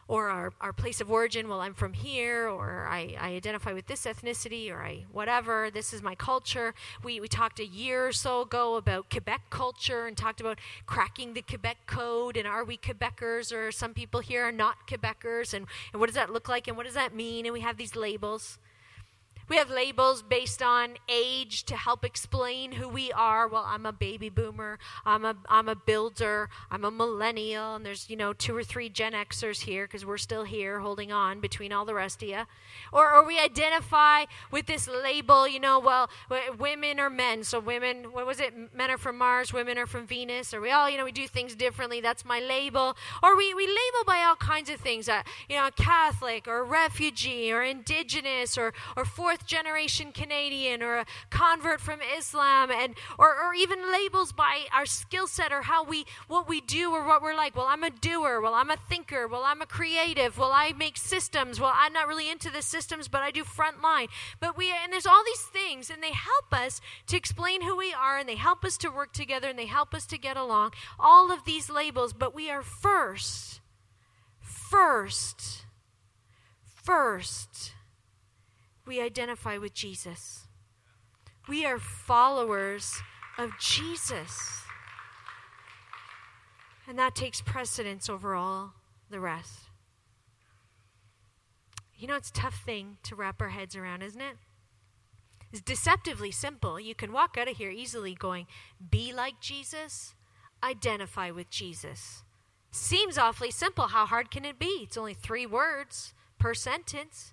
[0.09, 3.87] or our, our place of origin, well, I'm from here, or I, I identify with
[3.87, 6.75] this ethnicity, or I whatever, this is my culture.
[7.03, 11.35] We, we talked a year or so ago about Quebec culture and talked about cracking
[11.35, 15.67] the Quebec code, and are we Quebecers, or some people here are not Quebecers, and,
[15.93, 17.47] and what does that look like, and what does that mean?
[17.47, 18.59] And we have these labels.
[19.49, 23.47] We have labels based on age to help explain who we are.
[23.47, 24.79] Well, I'm a baby boomer.
[25.05, 26.49] I'm a I'm a builder.
[26.71, 30.19] I'm a millennial, and there's you know two or three Gen Xers here because we're
[30.19, 32.43] still here, holding on between all the rest of you.
[32.93, 35.47] Or or we identify with this label.
[35.47, 36.11] You know, well,
[36.59, 37.45] women or men.
[37.45, 38.53] So women, what was it?
[38.75, 39.53] Men are from Mars.
[39.53, 40.53] Women are from Venus.
[40.53, 42.01] Or we all you know we do things differently.
[42.01, 42.97] That's my label.
[43.23, 45.09] Or we we label by all kinds of things.
[45.09, 50.97] Uh, you know, Catholic or refugee or indigenous or or fourth fourth generation Canadian or
[50.97, 55.85] a convert from Islam and or, or even labels by our skill set or how
[55.85, 57.55] we what we do or what we're like.
[57.55, 58.41] Well, I'm a doer.
[58.41, 59.29] Well, I'm a thinker.
[59.29, 60.39] Well, I'm a creative.
[60.39, 61.61] Well, I make systems.
[61.61, 64.09] Well, I'm not really into the systems, but I do frontline.
[64.41, 67.93] But we and there's all these things and they help us to explain who we
[67.93, 70.73] are and they help us to work together and they help us to get along.
[70.99, 73.61] All of these labels, but we are first
[74.41, 75.67] first
[76.83, 77.76] first
[78.87, 80.47] we identify with Jesus.
[81.49, 82.95] We are followers
[83.39, 84.63] of Jesus.
[86.89, 88.75] And that takes precedence over all
[89.11, 89.59] the rest.
[91.97, 94.37] You know, it's a tough thing to wrap our heads around, isn't it?
[95.53, 96.79] It's deceptively simple.
[96.79, 98.47] You can walk out of here easily going,
[98.91, 100.15] be like Jesus,
[100.63, 102.23] identify with Jesus.
[102.71, 103.89] Seems awfully simple.
[103.89, 104.81] How hard can it be?
[104.83, 107.33] It's only three words per sentence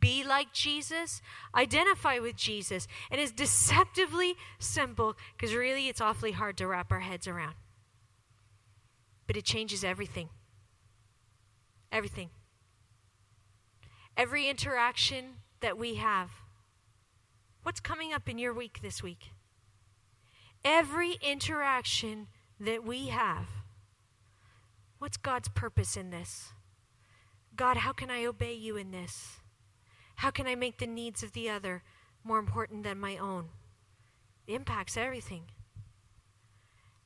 [0.00, 1.20] be like Jesus,
[1.54, 2.86] identify with Jesus.
[3.10, 7.54] And it's deceptively simple because really it's awfully hard to wrap our heads around.
[9.26, 10.28] But it changes everything.
[11.90, 12.30] Everything.
[14.16, 16.30] Every interaction that we have.
[17.62, 19.30] What's coming up in your week this week?
[20.64, 22.28] Every interaction
[22.60, 23.46] that we have.
[24.98, 26.52] What's God's purpose in this?
[27.56, 29.38] God, how can I obey you in this?
[30.16, 31.82] How can I make the needs of the other
[32.22, 33.48] more important than my own?
[34.46, 35.44] It impacts everything.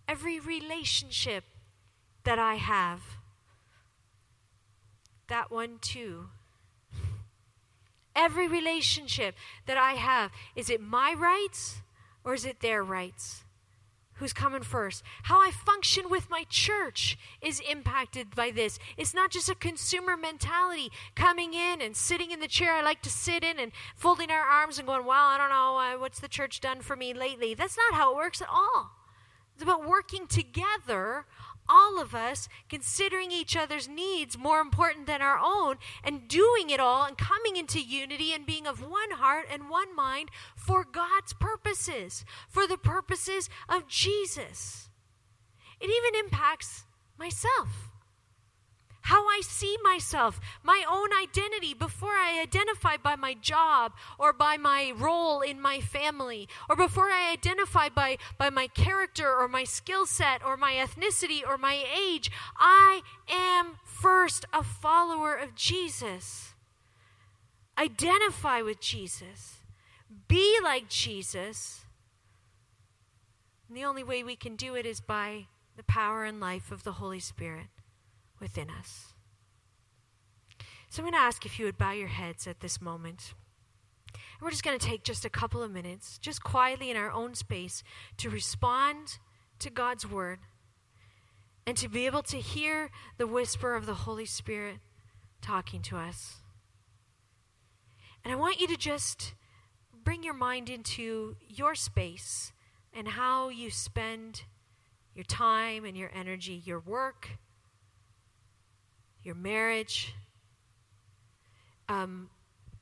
[0.07, 1.45] Every relationship
[2.25, 3.01] that I have,
[5.29, 6.29] that one too.
[8.17, 11.83] Every relationship that I have, is it my rights
[12.25, 13.45] or is it their rights?
[14.19, 15.03] Who's coming first.
[15.25, 18.79] How I function with my church is impacted by this.
[18.97, 23.03] It's not just a consumer mentality coming in and sitting in the chair I like
[23.03, 26.21] to sit in and folding our arms and going, well, I don't know, uh, what's
[26.21, 27.55] the church done for me lately?
[27.55, 28.91] That's not how it works at all.
[29.55, 31.27] It's about working together
[31.69, 36.81] all of us considering each other's needs more important than our own and doing it
[36.81, 41.33] all and coming into unity and being of one heart and one mind for God's
[41.33, 44.89] purposes, for the purposes of Jesus.
[45.81, 46.85] It even impacts
[47.19, 47.88] myself.
[49.09, 54.59] How I see myself, my own identity before I identify by my job or by
[54.59, 59.65] my role in my family, or before I identify by, by my character or my
[59.65, 62.31] skill set or my ethnicity or my age.
[62.59, 63.01] I
[63.31, 66.53] am first a follower of Jesus.
[67.79, 69.61] Identify with Jesus.
[70.29, 71.87] Be like Jesus.
[73.69, 75.47] And the only way we can do it is by
[75.79, 77.69] the power and life of the Holy Spirit
[78.41, 79.15] within us.
[80.91, 83.35] So I'm going to ask if you would bow your heads at this moment.
[84.15, 87.11] And we're just going to take just a couple of minutes, just quietly in our
[87.11, 87.83] own space,
[88.17, 89.19] to respond
[89.59, 90.39] to God's word
[91.67, 94.77] and to be able to hear the whisper of the Holy Spirit
[95.43, 96.37] talking to us.
[98.25, 99.35] And I want you to just
[100.05, 102.53] bring your mind into your space
[102.95, 104.45] and how you spend
[105.15, 107.31] your time and your energy, your work,
[109.29, 110.15] your marriage,
[111.87, 112.31] um,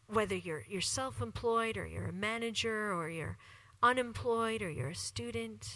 [0.06, 3.36] whether you're, you're self employed or you're a manager or you're
[3.82, 5.66] unemployed or you're a student,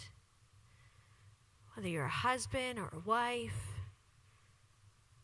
[1.75, 3.83] whether you're a husband or a wife,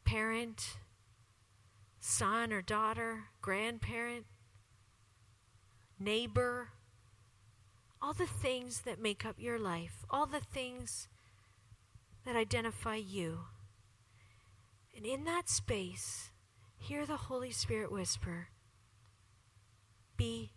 [0.04, 0.80] parent,
[2.02, 4.26] son or daughter, grandparent,
[5.98, 6.72] neighbor,
[8.02, 11.08] all the things that make up your life, all the things
[12.26, 13.46] that identify you.
[14.98, 16.32] And in that space,
[16.76, 18.48] hear the Holy Spirit whisper
[20.18, 20.54] Be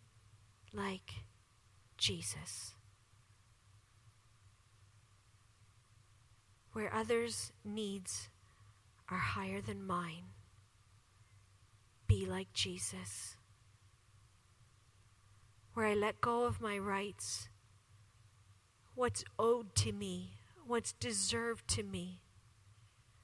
[0.72, 1.12] like
[1.98, 2.72] Jesus.
[6.72, 8.30] Where others' needs
[9.10, 10.32] are higher than mine,
[12.06, 13.36] be like Jesus.
[15.74, 17.50] Where I let go of my rights,
[18.94, 22.22] what's owed to me, what's deserved to me,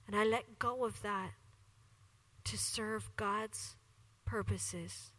[0.06, 1.32] and I let go of that
[2.44, 3.76] to serve God's
[4.24, 5.10] purposes.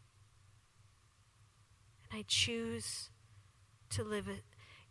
[2.10, 3.10] And I choose
[3.90, 4.28] to live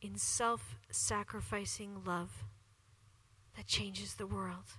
[0.03, 2.45] in self sacrificing love
[3.57, 4.77] that changes the world.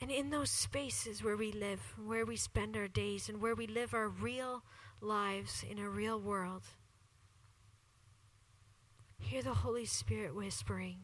[0.00, 3.66] And in those spaces where we live, where we spend our days, and where we
[3.66, 4.62] live our real
[5.00, 6.62] lives in a real world,
[9.18, 10.98] hear the Holy Spirit whispering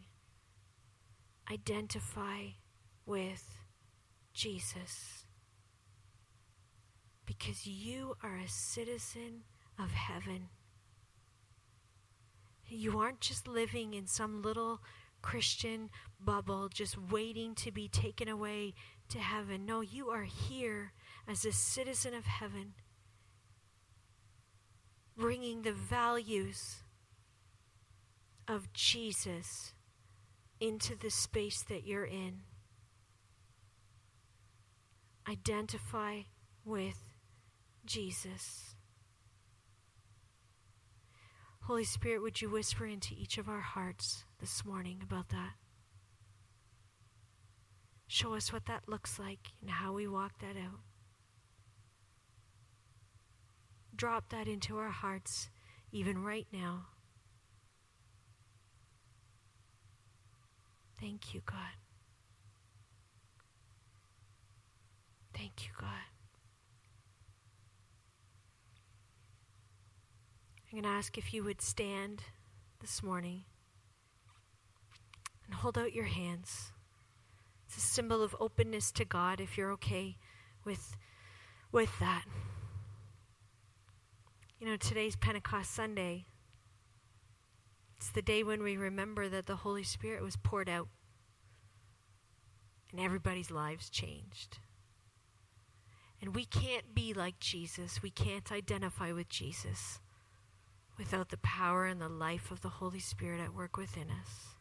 [1.50, 2.46] identify
[3.04, 3.56] with
[4.32, 5.24] Jesus.
[7.26, 9.42] Because you are a citizen
[9.78, 10.48] of heaven.
[12.68, 14.80] You aren't just living in some little
[15.20, 18.74] Christian bubble, just waiting to be taken away
[19.08, 19.66] to heaven.
[19.66, 20.92] No, you are here
[21.28, 22.74] as a citizen of heaven,
[25.16, 26.82] bringing the values
[28.53, 29.72] of Jesus
[30.61, 32.40] into the space that you're in.
[35.26, 36.22] Identify
[36.62, 36.98] with
[37.86, 38.74] Jesus.
[41.62, 45.53] Holy Spirit, would you whisper into each of our hearts this morning about that?
[48.07, 50.80] Show us what that looks like and how we walk that out.
[53.96, 55.48] Drop that into our hearts
[55.90, 56.88] even right now.
[61.03, 61.57] Thank you, God.
[65.34, 65.88] Thank you, God.
[70.70, 72.22] I'm going to ask if you would stand
[72.80, 73.42] this morning
[75.44, 76.70] and hold out your hands.
[77.66, 80.16] It's a symbol of openness to God if you're okay
[80.64, 80.96] with
[81.72, 82.26] with that.
[84.61, 86.26] You know, today's Pentecost Sunday.
[88.03, 90.88] It's the day when we remember that the Holy Spirit was poured out
[92.90, 94.59] and everybody's lives changed.
[96.20, 98.03] And we can't be like Jesus.
[98.03, 100.00] We can't identify with Jesus
[100.98, 104.57] without the power and the life of the Holy Spirit at work within us.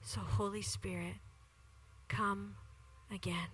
[0.00, 1.16] So, Holy Spirit,
[2.06, 2.54] come
[3.12, 3.48] again.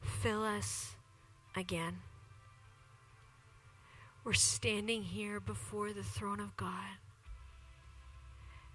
[0.00, 0.94] Fill us
[1.56, 1.96] again.
[4.24, 6.96] We're standing here before the throne of God.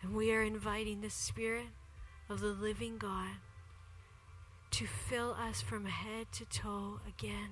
[0.01, 1.67] And we are inviting the Spirit
[2.29, 3.37] of the living God
[4.71, 7.51] to fill us from head to toe again.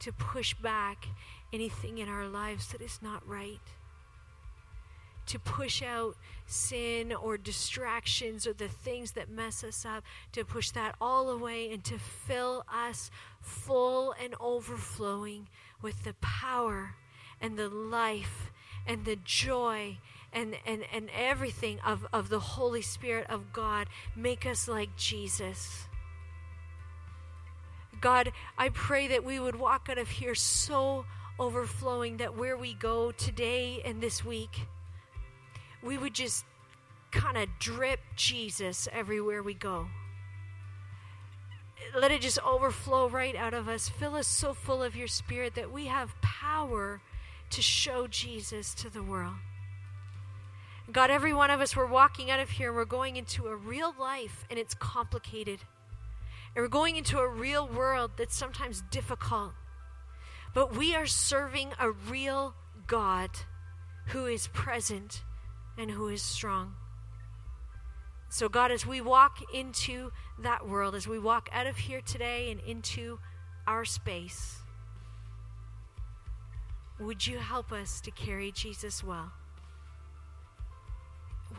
[0.00, 1.06] To push back
[1.50, 3.60] anything in our lives that is not right.
[5.28, 10.72] To push out sin or distractions or the things that mess us up, to push
[10.72, 15.48] that all away and to fill us full and overflowing
[15.82, 16.94] with the power
[17.40, 18.50] and the life
[18.86, 19.98] and the joy
[20.32, 23.88] and, and, and everything of, of the Holy Spirit of God.
[24.14, 25.86] Make us like Jesus.
[28.00, 31.06] God, I pray that we would walk out of here so
[31.38, 34.66] overflowing that where we go today and this week,
[35.82, 36.44] we would just
[37.10, 39.86] kind of drip Jesus everywhere we go.
[41.94, 43.88] Let it just overflow right out of us.
[43.88, 47.00] Fill us so full of your spirit that we have power
[47.50, 49.34] to show Jesus to the world.
[50.90, 53.56] God, every one of us, we're walking out of here and we're going into a
[53.56, 55.60] real life and it's complicated.
[56.54, 59.52] And we're going into a real world that's sometimes difficult.
[60.54, 62.54] But we are serving a real
[62.86, 63.30] God
[64.06, 65.22] who is present
[65.76, 66.74] and who is strong.
[68.28, 72.50] So, God, as we walk into that world, as we walk out of here today
[72.50, 73.18] and into
[73.66, 74.58] our space,
[76.98, 79.32] would you help us to carry Jesus well?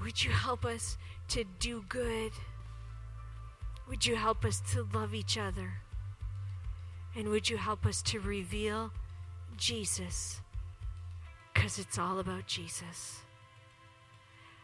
[0.03, 0.97] Would you help us
[1.29, 2.31] to do good?
[3.87, 5.73] Would you help us to love each other?
[7.15, 8.91] And would you help us to reveal
[9.55, 10.41] Jesus?
[11.53, 13.21] Because it's all about Jesus.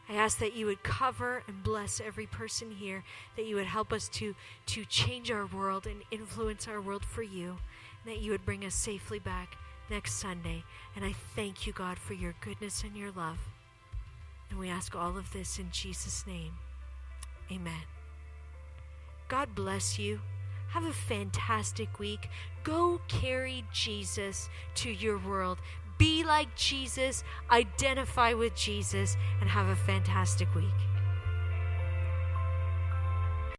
[0.10, 3.04] I ask that you would cover and bless every person here,
[3.36, 4.36] that you would help us to,
[4.68, 7.58] to change our world and influence our world for you,
[8.04, 9.56] and that you would bring us safely back
[9.90, 10.64] next Sunday.
[10.96, 13.40] And I thank you, God, for your goodness and your love.
[14.50, 16.54] And we ask all of this in Jesus' name.
[17.52, 17.84] Amen.
[19.28, 20.20] God bless you.
[20.70, 22.30] Have a fantastic week.
[22.64, 25.60] Go carry Jesus to your world.
[26.04, 30.93] Be like Jesus, identify with Jesus, and have a fantastic week.